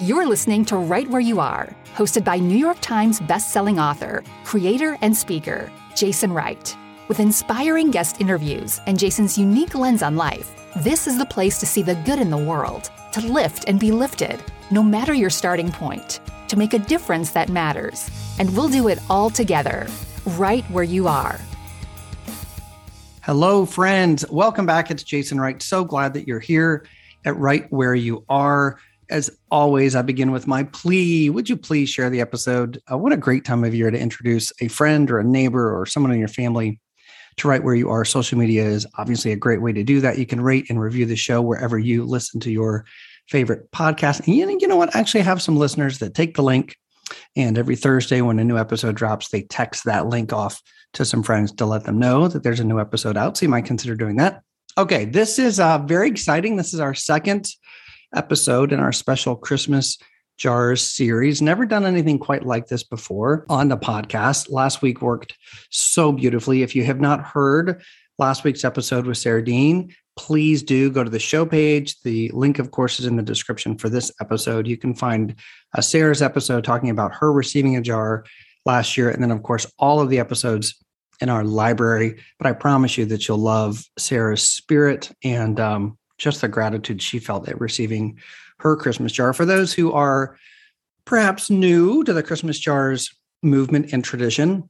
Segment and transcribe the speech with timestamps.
[0.00, 4.96] You're listening to Right Where You Are, hosted by New York Times bestselling author, creator,
[5.02, 6.76] and speaker, Jason Wright.
[7.08, 11.66] With inspiring guest interviews and Jason's unique lens on life, this is the place to
[11.66, 15.72] see the good in the world, to lift and be lifted, no matter your starting
[15.72, 18.08] point, to make a difference that matters.
[18.38, 19.88] And we'll do it all together,
[20.26, 21.40] right where you are.
[23.22, 24.24] Hello, friends.
[24.30, 24.92] Welcome back.
[24.92, 25.60] It's Jason Wright.
[25.60, 26.86] So glad that you're here
[27.24, 28.78] at Right Where You Are.
[29.10, 31.30] As always, I begin with my plea.
[31.30, 32.80] Would you please share the episode?
[32.90, 35.86] Uh, what a great time of year to introduce a friend or a neighbor or
[35.86, 36.78] someone in your family
[37.38, 38.04] to right where you are.
[38.04, 40.18] Social media is obviously a great way to do that.
[40.18, 42.84] You can rate and review the show wherever you listen to your
[43.28, 44.26] favorite podcast.
[44.26, 44.94] And you know what?
[44.94, 46.76] I actually have some listeners that take the link
[47.36, 50.60] and every Thursday when a new episode drops, they text that link off
[50.94, 53.36] to some friends to let them know that there's a new episode out.
[53.36, 54.42] So you might consider doing that.
[54.76, 56.56] Okay, this is uh, very exciting.
[56.56, 57.48] This is our second
[58.14, 59.98] episode in our special Christmas
[60.36, 61.42] Jars series.
[61.42, 64.50] Never done anything quite like this before on the podcast.
[64.50, 65.36] Last week worked
[65.70, 66.62] so beautifully.
[66.62, 67.82] If you have not heard
[68.18, 72.00] last week's episode with Sarah Dean, please do go to the show page.
[72.02, 74.66] The link, of course, is in the description for this episode.
[74.66, 75.34] You can find
[75.76, 78.24] uh, Sarah's episode talking about her receiving a jar
[78.64, 79.10] last year.
[79.10, 80.74] And then, of course, all of the episodes
[81.20, 82.20] in our library.
[82.38, 87.18] But I promise you that you'll love Sarah's spirit and um, just the gratitude she
[87.18, 88.18] felt at receiving
[88.58, 89.32] her Christmas jar.
[89.32, 90.36] For those who are
[91.04, 94.68] perhaps new to the Christmas jars movement and tradition,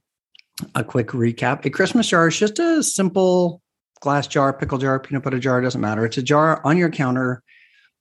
[0.75, 1.65] a quick recap.
[1.65, 3.61] A Christmas jar is just a simple
[4.01, 6.05] glass jar, pickle jar, peanut butter jar, doesn't matter.
[6.05, 7.43] It's a jar on your counter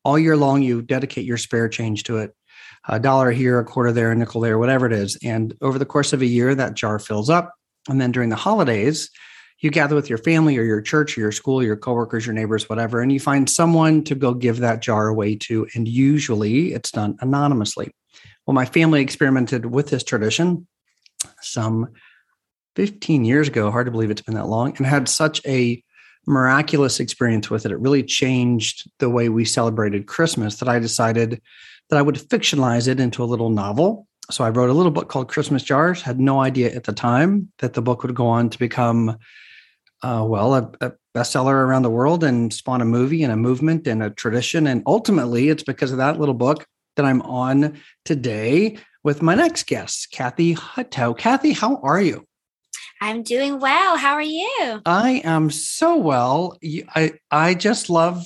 [0.04, 0.62] all year long.
[0.62, 2.34] You dedicate your spare change to it.
[2.88, 5.18] A dollar here, a quarter there, a nickel there, whatever it is.
[5.22, 7.54] And over the course of a year, that jar fills up.
[7.88, 9.10] And then during the holidays,
[9.60, 12.68] you gather with your family or your church or your school, your coworkers, your neighbors,
[12.68, 15.66] whatever, and you find someone to go give that jar away to.
[15.74, 17.90] And usually it's done anonymously.
[18.46, 20.66] Well, my family experimented with this tradition
[21.42, 21.88] some
[22.76, 25.82] 15 years ago, hard to believe it's been that long, and had such a
[26.26, 27.72] miraculous experience with it.
[27.72, 31.42] It really changed the way we celebrated Christmas that I decided
[31.90, 34.06] that I would fictionalize it into a little novel.
[34.30, 36.02] So I wrote a little book called Christmas Jars.
[36.02, 39.16] Had no idea at the time that the book would go on to become
[40.02, 43.88] uh, well, a, a, bestseller around the world and spawn a movie and a movement
[43.88, 44.68] and a tradition.
[44.68, 46.64] And ultimately, it's because of that little book
[46.94, 51.16] that I'm on today with my next guest, Kathy Hutto.
[51.16, 52.24] Kathy, how are you?
[53.00, 53.96] I'm doing well.
[53.96, 54.82] How are you?
[54.84, 56.58] I am so well.
[56.94, 58.24] I I just love.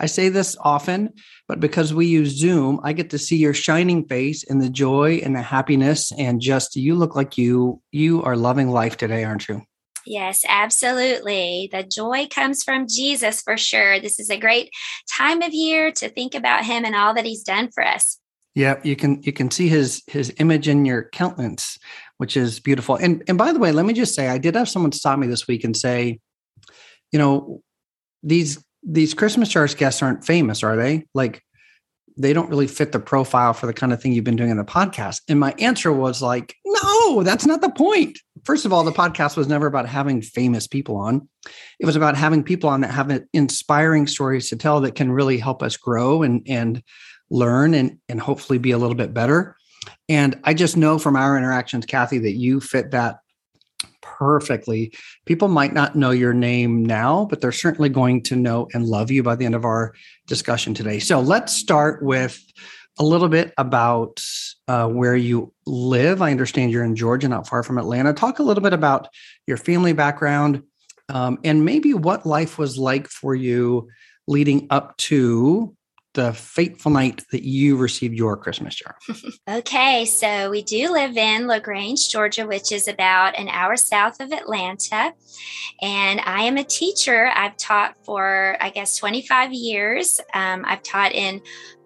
[0.00, 1.10] I say this often,
[1.46, 5.20] but because we use Zoom, I get to see your shining face and the joy
[5.22, 9.48] and the happiness, and just you look like you you are loving life today, aren't
[9.48, 9.62] you?
[10.06, 11.68] Yes, absolutely.
[11.72, 14.00] The joy comes from Jesus for sure.
[14.00, 14.70] This is a great
[15.16, 18.18] time of year to think about him and all that he's done for us.
[18.54, 21.76] Yeah, you can you can see his his image in your countenance,
[22.18, 22.96] which is beautiful.
[22.96, 25.26] And and by the way, let me just say I did have someone stop me
[25.26, 26.20] this week and say,
[27.10, 27.62] you know,
[28.22, 31.06] these these Christmas Jars guests aren't famous, are they?
[31.14, 31.42] Like
[32.16, 34.56] they don't really fit the profile for the kind of thing you've been doing in
[34.56, 35.22] the podcast.
[35.28, 38.18] And my answer was like, no, that's not the point.
[38.44, 41.28] First of all, the podcast was never about having famous people on.
[41.80, 45.38] It was about having people on that have inspiring stories to tell that can really
[45.38, 46.82] help us grow and and
[47.30, 49.56] learn and and hopefully be a little bit better.
[50.08, 53.18] And I just know from our interactions, Kathy, that you fit that
[54.00, 54.94] perfectly.
[55.24, 59.10] People might not know your name now, but they're certainly going to know and love
[59.10, 59.94] you by the end of our
[60.26, 60.98] discussion today.
[60.98, 62.40] So let's start with
[62.98, 64.22] a little bit about
[64.68, 66.22] uh, where you live.
[66.22, 68.12] I understand you're in Georgia, not far from Atlanta.
[68.12, 69.08] Talk a little bit about
[69.46, 70.62] your family background
[71.08, 73.88] um, and maybe what life was like for you
[74.26, 75.76] leading up to
[76.14, 78.96] the fateful night that you received your Christmas jar?
[79.50, 84.32] okay, so we do live in LaGrange, Georgia, which is about an hour south of
[84.32, 85.12] Atlanta.
[85.82, 87.30] And I am a teacher.
[87.34, 90.20] I've taught for, I guess, 25 years.
[90.32, 91.42] Um, I've taught in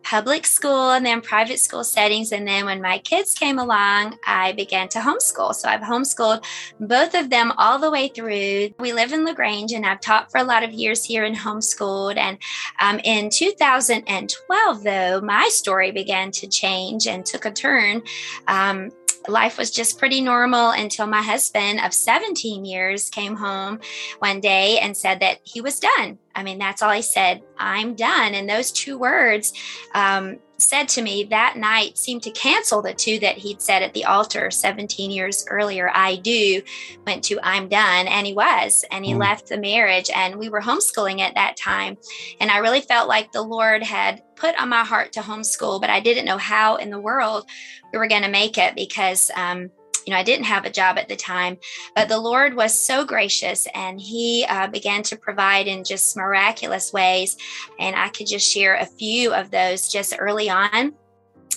[0.08, 2.32] public school and then private school settings.
[2.32, 5.54] And then when my kids came along, I began to homeschool.
[5.54, 6.44] So I've homeschooled
[6.80, 8.70] both of them all the way through.
[8.78, 12.16] We live in LaGrange and I've taught for a lot of years here and homeschooled.
[12.16, 12.38] And
[12.80, 18.00] um, in 2012, though, my story began to change and took a turn.
[18.46, 18.90] Um,
[19.28, 23.80] life was just pretty normal until my husband of 17 years came home
[24.18, 26.18] one day and said that he was done.
[26.34, 28.34] I mean, that's all he said, I'm done.
[28.34, 29.52] And those two words
[29.94, 33.94] um, said to me that night seemed to cancel the two that he'd said at
[33.94, 36.62] the altar 17 years earlier I do
[37.06, 39.20] went to I'm done and he was and he mm.
[39.20, 41.96] left the marriage and we were homeschooling at that time
[42.40, 45.90] and I really felt like the Lord had put on my heart to homeschool but
[45.90, 47.48] I didn't know how in the world
[47.92, 49.70] we were going to make it because um,
[50.08, 51.58] you know, I didn't have a job at the time,
[51.94, 56.94] but the Lord was so gracious and He uh, began to provide in just miraculous
[56.94, 57.36] ways.
[57.78, 60.94] And I could just share a few of those just early on.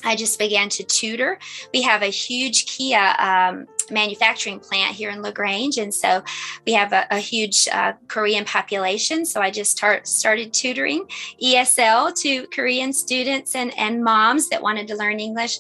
[0.03, 1.39] I just began to tutor.
[1.74, 5.77] We have a huge Kia um, manufacturing plant here in LaGrange.
[5.77, 6.24] And so
[6.65, 9.25] we have a, a huge uh, Korean population.
[9.25, 11.07] So I just start, started tutoring
[11.42, 15.59] ESL to Korean students and, and moms that wanted to learn English.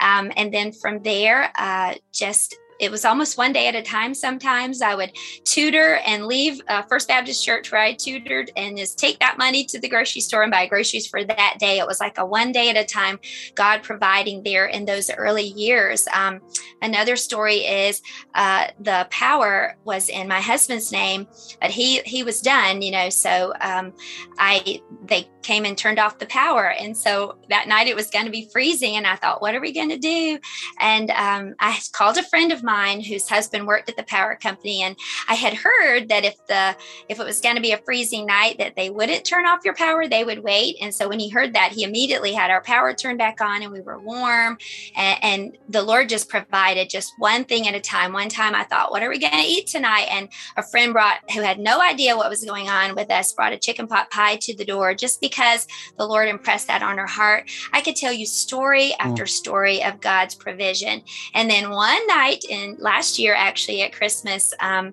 [0.00, 4.14] Um, and then from there, uh, just it was almost one day at a time
[4.14, 4.82] sometimes.
[4.82, 5.12] I would
[5.44, 9.64] tutor and leave uh, first baptist church where i tutored and just take that money
[9.64, 11.78] to the grocery store and buy groceries for that day.
[11.78, 13.18] It was like a one day at a time
[13.54, 16.08] god providing there in those early years.
[16.14, 16.40] Um,
[16.82, 18.00] another story is
[18.34, 21.26] uh, the power was in my husband's name
[21.60, 23.92] but he he was done you know so um,
[24.38, 26.70] i they came and turned off the power.
[26.78, 29.60] And so that night it was going to be freezing and i thought what are
[29.60, 30.38] we going to do?
[30.78, 34.36] And um, i called a friend of mine mine whose husband worked at the power
[34.36, 34.96] company and
[35.28, 36.76] I had heard that if the
[37.08, 39.74] if it was going to be a freezing night that they wouldn't turn off your
[39.74, 40.76] power they would wait.
[40.80, 43.72] And so when he heard that he immediately had our power turned back on and
[43.72, 44.58] we were warm.
[44.96, 48.12] And, and the Lord just provided just one thing at a time.
[48.12, 50.06] One time I thought what are we going to eat tonight?
[50.10, 53.52] And a friend brought who had no idea what was going on with us brought
[53.52, 57.06] a chicken pot pie to the door just because the Lord impressed that on her
[57.06, 57.50] heart.
[57.72, 59.28] I could tell you story after mm.
[59.28, 61.02] story of God's provision.
[61.34, 64.52] And then one night in in last year actually at Christmas.
[64.60, 64.92] Um,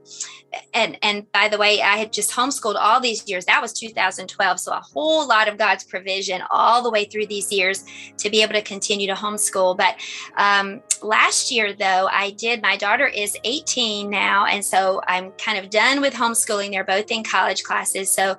[0.73, 3.45] and and by the way, I had just homeschooled all these years.
[3.45, 7.51] That was 2012, so a whole lot of God's provision all the way through these
[7.51, 7.83] years
[8.17, 9.77] to be able to continue to homeschool.
[9.77, 9.95] But
[10.37, 12.61] um, last year, though, I did.
[12.61, 16.71] My daughter is 18 now, and so I'm kind of done with homeschooling.
[16.71, 18.37] They're both in college classes, so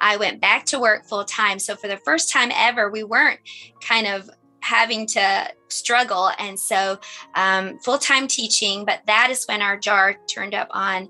[0.00, 1.58] I went back to work full time.
[1.58, 3.40] So for the first time ever, we weren't
[3.80, 4.30] kind of
[4.68, 6.30] having to struggle.
[6.38, 6.98] And so,
[7.34, 11.08] um, full time teaching, but that is when our jar turned up on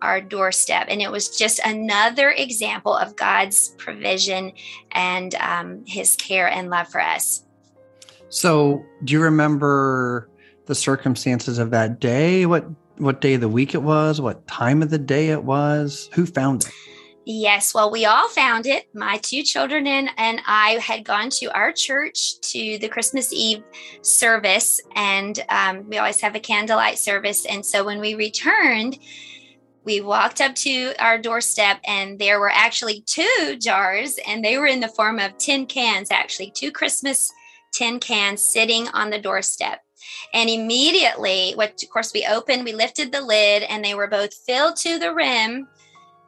[0.00, 0.86] our doorstep.
[0.88, 4.52] And it was just another example of God's provision
[4.92, 7.44] and um, his care and love for us.
[8.28, 10.30] So, do you remember
[10.66, 12.46] the circumstances of that day?
[12.46, 12.64] What
[12.98, 14.20] what day of the week it was?
[14.20, 16.08] What time of the day it was?
[16.12, 16.70] Who found it?
[17.32, 18.88] Yes, well, we all found it.
[18.92, 23.62] My two children and, and I had gone to our church to the Christmas Eve
[24.02, 27.46] service, and um, we always have a candlelight service.
[27.46, 28.98] And so when we returned,
[29.84, 34.66] we walked up to our doorstep, and there were actually two jars, and they were
[34.66, 37.32] in the form of tin cans, actually, two Christmas
[37.72, 39.78] tin cans sitting on the doorstep.
[40.34, 44.34] And immediately, what of course we opened, we lifted the lid, and they were both
[44.34, 45.68] filled to the rim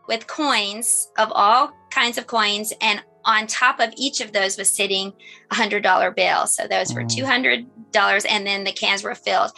[0.09, 4.69] with coins of all kinds of coins and on top of each of those was
[4.71, 5.13] sitting
[5.51, 6.47] a hundred dollar bill.
[6.47, 7.15] So those were mm.
[7.15, 9.53] two hundred dollars and then the cans were filled.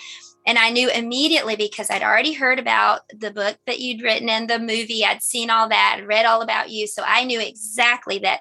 [0.47, 4.51] And i knew immediately because i'd already heard about the book that you'd written and
[4.51, 6.87] the movie i'd seen all that read all about you.
[6.87, 8.41] So i knew exactly that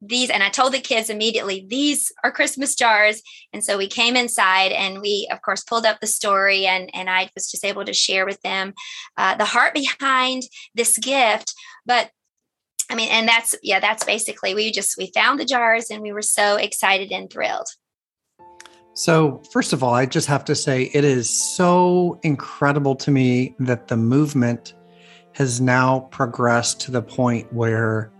[0.00, 3.22] these and i told the kids immediately these are christmas jars.
[3.52, 7.10] And so we came inside and we of course pulled up the story and and
[7.10, 8.72] i was just able to share with them
[9.16, 10.42] uh, the heart behind
[10.74, 11.54] this gift.
[11.86, 12.10] But
[12.90, 16.12] i mean and that's yeah that's basically we just we found the jars and we
[16.12, 17.68] were so excited and thrilled.
[18.94, 23.54] So first of all i just have to say it is so incredible to me
[23.58, 24.74] that the movement
[25.34, 28.12] has now progressed to the point where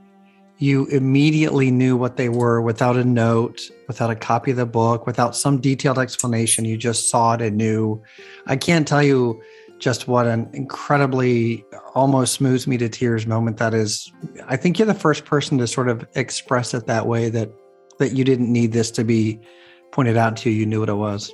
[0.61, 5.07] you immediately knew what they were without a note, without a copy of the book,
[5.07, 6.67] without some detailed explanation.
[6.67, 8.02] You just saw it and knew.
[8.47, 9.43] I can't tell you
[9.79, 11.64] just what an incredibly
[11.95, 14.12] almost moves me to tears moment that is.
[14.49, 17.50] I think you're the first person to sort of express it that way that
[17.99, 19.40] that you didn't need this to be
[19.93, 20.61] pointed out to you.
[20.61, 21.33] You knew what it was.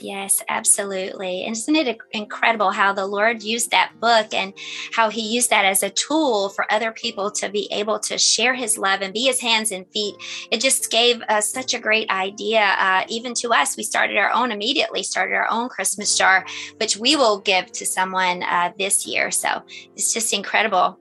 [0.00, 1.44] Yes, absolutely.
[1.44, 4.52] And isn't it incredible how the Lord used that book and
[4.92, 8.54] how he used that as a tool for other people to be able to share
[8.54, 10.14] his love and be his hands and feet?
[10.50, 12.74] It just gave us such a great idea.
[12.78, 16.44] Uh, even to us, we started our own immediately, started our own Christmas jar,
[16.78, 19.30] which we will give to someone uh, this year.
[19.30, 19.62] So
[19.94, 20.98] it's just incredible.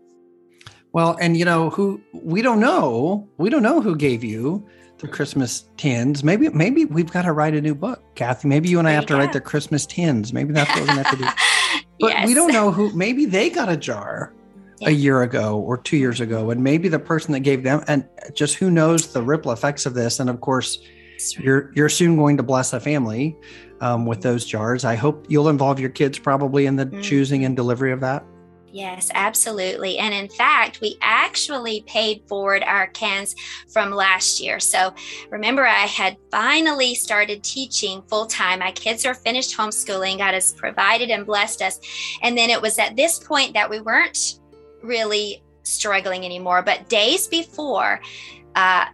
[0.92, 4.68] Well, and you know who we don't know, we don't know who gave you
[5.04, 6.24] the Christmas tins.
[6.24, 8.48] Maybe maybe we've got to write a new book, Kathy.
[8.48, 10.34] Maybe you and I have to write the Christmas tins.
[10.34, 11.30] Maybe that's what we're gonna have to do.
[12.00, 12.28] But yes.
[12.28, 12.92] we don't know who.
[12.94, 14.34] Maybe they got a jar
[14.80, 14.90] yeah.
[14.90, 18.06] a year ago or two years ago, and maybe the person that gave them, and
[18.34, 20.20] just who knows the ripple effects of this.
[20.20, 20.80] And of course,
[21.38, 23.38] you're you're soon going to bless a family
[23.80, 24.84] um, with those jars.
[24.84, 27.02] I hope you'll involve your kids probably in the mm-hmm.
[27.02, 28.26] choosing and delivery of that.
[28.74, 30.00] Yes, absolutely.
[30.00, 33.36] And in fact, we actually paid forward our cans
[33.72, 34.60] from last year.
[34.60, 34.96] So
[35.30, 38.60] remember, I had finally started teaching full time.
[38.60, 40.18] My kids are finished homeschooling.
[40.18, 41.80] God has provided and blessed us.
[42.24, 44.40] And then it was at this point that we weren't
[44.82, 46.64] really struggling anymore.
[46.64, 48.02] But days before,
[48.56, 48.86] uh,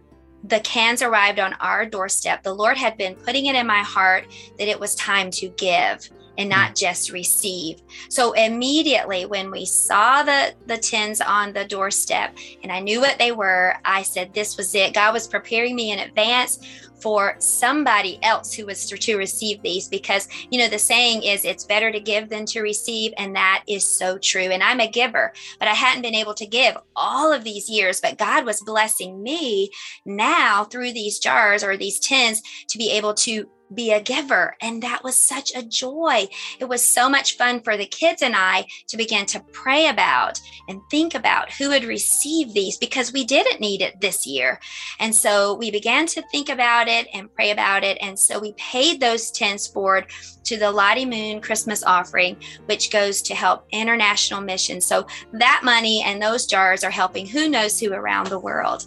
[0.44, 2.42] the cans arrived on our doorstep.
[2.42, 4.26] The Lord had been putting it in my heart
[4.58, 6.76] that it was time to give and not mm.
[6.76, 7.82] just receive.
[8.08, 13.18] So immediately when we saw the the tins on the doorstep and I knew what
[13.18, 14.94] they were, I said this was it.
[14.94, 16.58] God was preparing me in advance
[17.02, 21.64] for somebody else who was to receive these because you know the saying is it's
[21.64, 25.32] better to give than to receive and that is so true and i'm a giver
[25.58, 29.22] but i hadn't been able to give all of these years but god was blessing
[29.22, 29.70] me
[30.04, 34.56] now through these jars or these tins to be able to be a giver.
[34.60, 36.28] And that was such a joy.
[36.58, 40.40] It was so much fun for the kids and I to begin to pray about
[40.68, 44.60] and think about who would receive these because we didn't need it this year.
[44.98, 47.98] And so we began to think about it and pray about it.
[48.00, 50.06] And so we paid those tens forward
[50.44, 52.36] to the Lottie Moon Christmas offering,
[52.66, 54.86] which goes to help international missions.
[54.86, 58.86] So that money and those jars are helping who knows who around the world.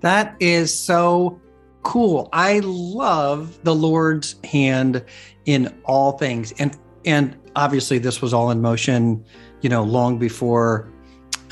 [0.00, 1.40] That is so
[1.84, 2.28] cool.
[2.32, 5.04] I love the Lord's hand
[5.44, 6.52] in all things.
[6.58, 9.24] And and obviously this was all in motion,
[9.60, 10.90] you know, long before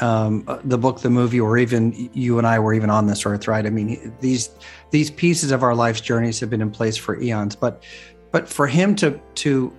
[0.00, 3.46] um, the book, the movie, or even you and I were even on this earth,
[3.46, 3.64] right?
[3.64, 4.50] I mean, these
[4.90, 7.84] these pieces of our life's journeys have been in place for eons, but
[8.32, 9.72] but for him to to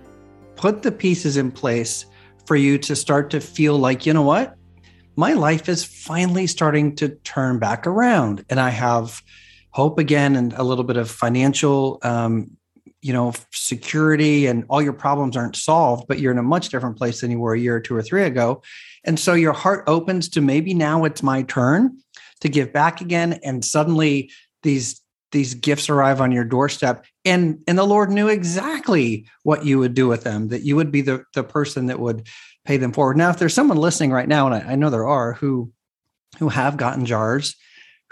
[0.56, 2.06] put the pieces in place
[2.46, 4.56] for you to start to feel like, you know what,
[5.16, 9.20] my life is finally starting to turn back around, and I have
[9.74, 12.56] hope again and a little bit of financial um,
[13.02, 16.96] you know security and all your problems aren't solved but you're in a much different
[16.96, 18.62] place than you were a year or two or three ago.
[19.04, 21.98] And so your heart opens to maybe now it's my turn
[22.40, 24.30] to give back again and suddenly
[24.62, 25.00] these
[25.32, 29.94] these gifts arrive on your doorstep and and the lord knew exactly what you would
[29.94, 32.28] do with them that you would be the the person that would
[32.64, 33.16] pay them forward.
[33.16, 35.72] Now if there's someone listening right now and I, I know there are who
[36.38, 37.56] who have gotten jars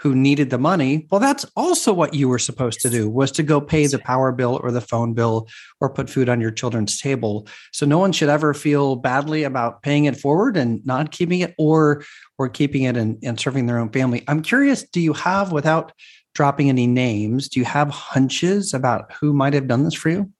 [0.03, 3.41] who needed the money well that's also what you were supposed to do was to
[3.41, 5.47] go pay the power bill or the phone bill
[5.79, 7.47] or put food on your children's table.
[7.71, 11.55] So no one should ever feel badly about paying it forward and not keeping it
[11.57, 12.03] or
[12.37, 14.23] or keeping it and, and serving their own family.
[14.27, 15.93] I'm curious do you have without
[16.35, 20.31] dropping any names do you have hunches about who might have done this for you?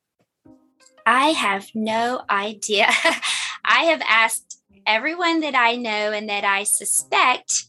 [1.05, 2.87] I have no idea.
[3.65, 7.67] I have asked everyone that i know and that i suspect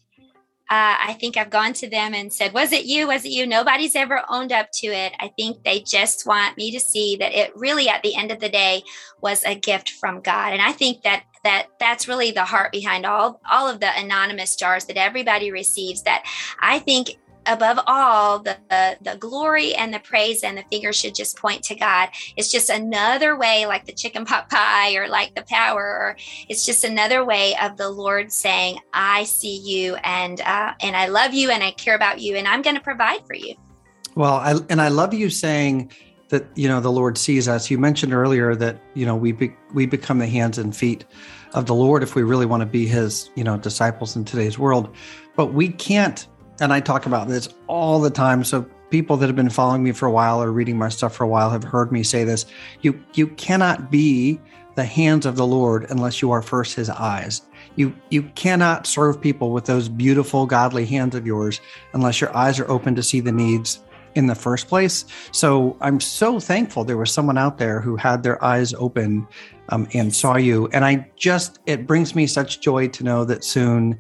[0.71, 3.07] uh, I think I've gone to them and said, Was it you?
[3.07, 3.47] Was it you?
[3.47, 5.13] Nobody's ever owned up to it.
[5.21, 8.41] I think they just want me to see that it really, at the end of
[8.41, 8.83] the day,
[9.21, 10.55] was a gift from God.
[10.55, 14.57] And I think that that that's really the heart behind all all of the anonymous
[14.57, 16.25] jars that everybody receives that
[16.61, 21.15] i think above all, the, the, the glory and the praise and the figure should
[21.15, 22.09] just point to God.
[22.37, 26.17] It's just another way, like the chicken pot pie or like the power, or
[26.49, 31.09] it's just another way of the Lord saying, "I see you and uh, and I
[31.09, 33.55] love you and I care about you and I'm going to provide for you."
[34.15, 35.91] Well, I, and I love you saying
[36.29, 37.71] that you know the Lord sees us.
[37.71, 41.05] You mentioned earlier that you know we be, we become the hands and feet
[41.53, 44.59] of the Lord if we really want to be His you know disciples in today's
[44.59, 44.95] world,
[45.37, 46.27] but we can't
[46.61, 48.45] and I talk about this all the time.
[48.45, 51.25] So people that have been following me for a while or reading my stuff for
[51.25, 52.47] a while have heard me say this.
[52.83, 54.41] You you cannot be
[54.77, 57.43] the hands of the Lord unless you are first his eyes.
[57.77, 61.61] You you cannot serve people with those beautiful godly hands of yours
[61.93, 63.81] unless your eyes are open to see the needs
[64.15, 65.05] in the first place.
[65.33, 69.27] So I'm so thankful there was someone out there who had their eyes open
[69.71, 70.69] um, and saw you.
[70.69, 73.99] And I just it brings me such joy to know that soon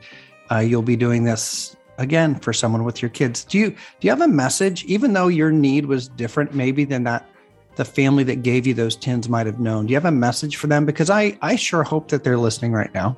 [0.52, 3.44] uh, you'll be doing this again for someone with your kids.
[3.44, 7.04] Do you do you have a message even though your need was different maybe than
[7.04, 7.28] that
[7.76, 10.56] the family that gave you those tins might have known do you have a message
[10.56, 10.84] for them?
[10.84, 13.16] Because i i sure hope that they're listening right now.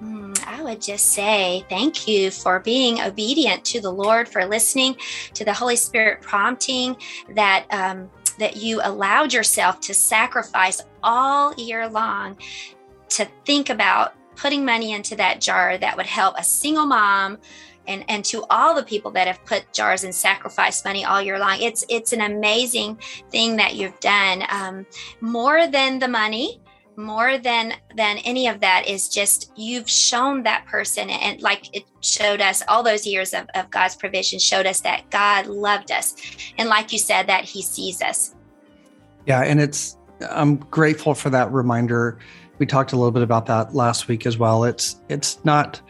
[0.00, 4.96] Hmm, I would just say thank you for being obedient to the Lord, for listening
[5.34, 6.96] to the Holy Spirit prompting
[7.34, 12.36] that um, that you allowed yourself to sacrifice all year long
[13.08, 17.38] to think about putting money into that jar that would help a single mom
[17.86, 21.38] and and to all the people that have put jars and sacrificed money all year
[21.38, 21.58] long.
[21.60, 23.00] It's it's an amazing
[23.30, 24.44] thing that you've done.
[24.48, 24.86] Um,
[25.20, 26.60] more than the money
[26.96, 31.84] more than than any of that is just you've shown that person and like it
[32.00, 36.14] showed us all those years of, of god's provision showed us that god loved us.
[36.58, 38.34] And like you said that he sees us.
[39.26, 39.96] Yeah and it's
[40.30, 42.18] i'm grateful for that reminder.
[42.58, 44.64] We talked a little bit about that last week as well.
[44.64, 45.80] It's it's not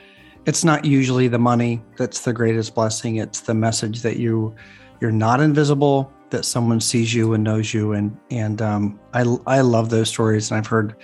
[0.47, 3.17] it's not usually the money that's the greatest blessing.
[3.17, 4.55] It's the message that you
[5.01, 7.93] you're not invisible that someone sees you and knows you.
[7.93, 10.51] And and um, I I love those stories.
[10.51, 10.95] And I've heard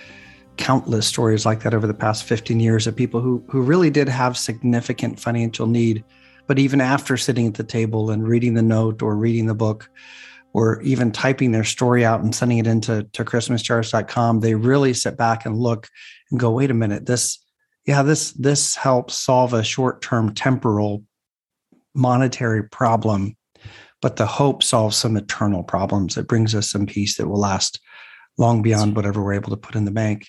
[0.55, 4.07] countless stories like that over the past 15 years of people who who really did
[4.07, 6.03] have significant financial need.
[6.47, 9.89] But even after sitting at the table and reading the note or reading the book
[10.53, 15.17] or even typing their story out and sending it into to christmasjars.com they really sit
[15.17, 15.89] back and look
[16.31, 17.05] and go wait a minute.
[17.05, 17.42] This
[17.85, 21.03] yeah this this helps solve a short-term temporal
[21.93, 23.35] monetary problem
[24.03, 26.17] but the hope solves some eternal problems.
[26.17, 27.79] It brings us some peace that will last
[28.37, 30.27] long beyond whatever we're able to put in the bank.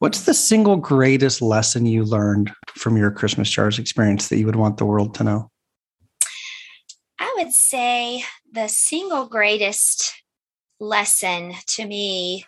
[0.00, 4.56] What's the single greatest lesson you learned from your Christmas jars experience that you would
[4.56, 5.50] want the world to know?
[7.18, 8.22] I would say
[8.52, 10.12] the single greatest
[10.78, 12.44] lesson to me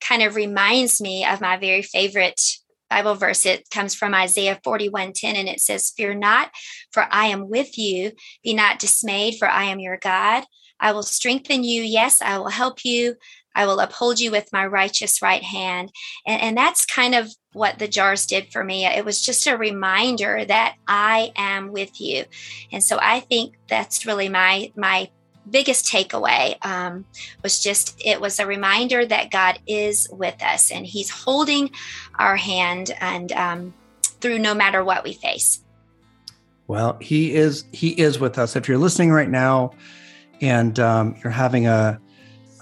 [0.00, 2.40] kind of reminds me of my very favorite
[2.90, 3.44] Bible verse.
[3.46, 6.50] It comes from Isaiah 41:10 and it says, "Fear not,
[6.92, 8.12] for I am with you.
[8.42, 10.44] Be not dismayed, for I am your God.
[10.78, 11.82] I will strengthen you.
[11.82, 13.16] Yes, I will help you.
[13.54, 15.90] I will uphold you with my righteous right hand."
[16.26, 18.84] And, and that's kind of what the jars did for me.
[18.84, 22.24] It was just a reminder that I am with you.
[22.70, 25.10] And so I think that's really my my
[25.50, 27.04] biggest takeaway um,
[27.42, 31.70] was just it was a reminder that God is with us and He's holding
[32.18, 33.74] our hand and um,
[34.20, 35.62] through no matter what we face.
[36.66, 38.56] Well, He is He is with us.
[38.56, 39.72] If you're listening right now
[40.40, 42.00] and um, you're having a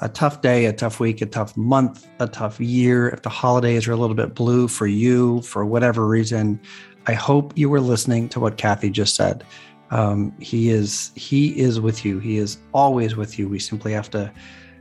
[0.00, 3.88] a tough day, a tough week, a tough month, a tough year, if the holidays
[3.88, 6.60] are a little bit blue for you for whatever reason,
[7.06, 9.44] I hope you were listening to what Kathy just said
[9.90, 12.18] um, he is he is with you.
[12.18, 13.48] He is always with you.
[13.48, 14.32] We simply have to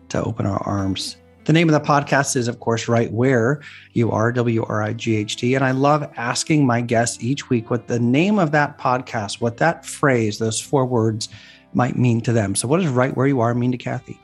[0.09, 1.17] to open our arms.
[1.45, 5.71] The name of the podcast is of course right where you are w-r-i-g-h-t and i
[5.71, 10.39] love asking my guests each week what the name of that podcast what that phrase
[10.39, 11.27] those four words
[11.75, 12.55] might mean to them.
[12.55, 14.19] So what does right where you are mean to kathy?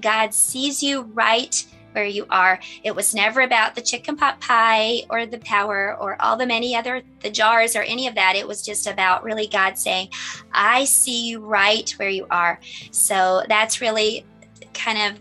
[0.00, 2.58] God sees you right where you are.
[2.82, 6.74] It was never about the chicken pot pie or the power or all the many
[6.76, 8.36] other the jars or any of that.
[8.36, 10.08] It was just about really God saying,
[10.52, 12.58] "I see you right where you are."
[12.90, 14.24] So that's really
[14.74, 15.20] kind of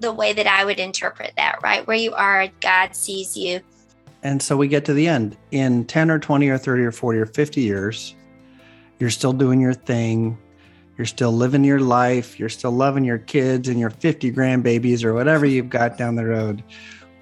[0.00, 1.86] the way that I would interpret that, right?
[1.86, 3.60] Where you are, God sees you.
[4.22, 5.36] And so we get to the end.
[5.50, 8.14] In 10 or 20 or 30 or 40 or 50 years,
[8.98, 10.36] you're still doing your thing
[11.00, 15.14] you're still living your life, you're still loving your kids and your 50 grandbabies or
[15.14, 16.62] whatever you've got down the road.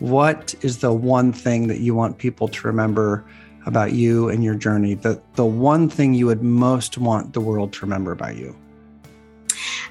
[0.01, 3.25] What is the one thing that you want people to remember
[3.67, 4.95] about you and your journey?
[4.95, 8.57] The the one thing you would most want the world to remember about you?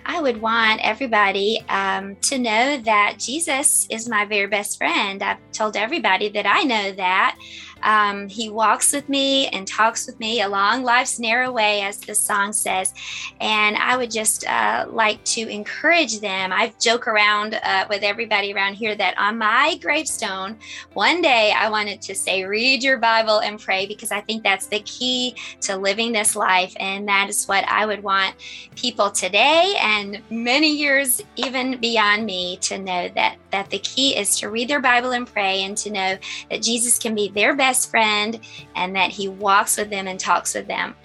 [0.05, 5.23] I would want everybody um, to know that Jesus is my very best friend.
[5.23, 7.37] I've told everybody that I know that.
[7.83, 12.15] Um, he walks with me and talks with me along life's narrow way, as the
[12.15, 12.93] song says.
[13.39, 16.51] And I would just uh, like to encourage them.
[16.51, 20.57] I joke around uh, with everybody around here that on my gravestone,
[20.93, 24.67] one day I wanted to say, read your Bible and pray, because I think that's
[24.67, 26.73] the key to living this life.
[26.79, 28.35] And that is what I would want
[28.75, 34.37] people today and many years even beyond me to know that that the key is
[34.39, 36.17] to read their Bible and pray and to know
[36.49, 38.39] that Jesus can be their best friend
[38.75, 40.95] and that he walks with them and talks with them.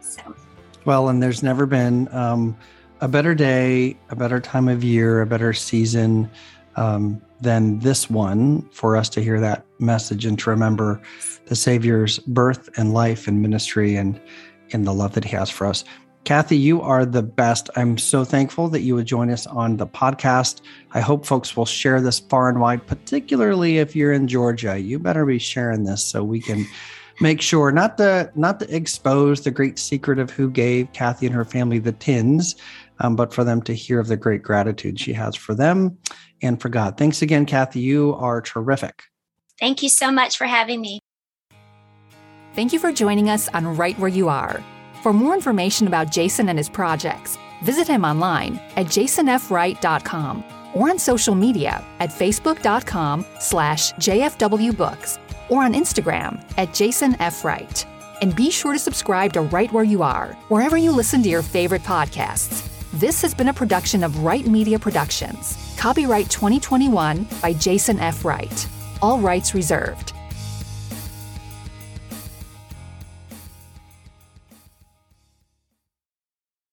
[0.00, 0.34] So,
[0.84, 2.56] well, and there's never been um,
[3.00, 6.30] a better day, a better time of year, a better season
[6.76, 11.00] um, than this one for us to hear that message and to remember
[11.46, 14.20] the Savior's birth and life and ministry and
[14.70, 15.84] in the love that he has for us.
[16.26, 17.70] Kathy, you are the best.
[17.76, 20.60] I'm so thankful that you would join us on the podcast.
[20.92, 24.76] I hope folks will share this far and wide, particularly if you're in Georgia.
[24.76, 26.66] You better be sharing this so we can
[27.20, 31.34] make sure not to not to expose the great secret of who gave Kathy and
[31.34, 32.56] her family the tins,
[32.98, 35.96] um, but for them to hear of the great gratitude she has for them
[36.42, 36.98] and for God.
[36.98, 37.78] Thanks again, Kathy.
[37.78, 39.04] You are terrific.
[39.60, 40.98] Thank you so much for having me.
[42.56, 44.60] Thank you for joining us on Right Where You Are.
[45.06, 50.42] For more information about Jason and his projects, visit him online at jasonfwright.com
[50.74, 57.84] or on social media at facebook.com slash jfwbooks or on Instagram at jasonfwright.
[58.20, 61.42] And be sure to subscribe to Right Where You Are, wherever you listen to your
[61.42, 62.68] favorite podcasts.
[62.94, 65.76] This has been a production of Wright Media Productions.
[65.78, 68.24] Copyright 2021 by Jason F.
[68.24, 68.68] Wright.
[69.00, 70.14] All rights reserved.